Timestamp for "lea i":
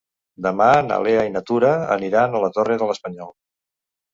1.07-1.33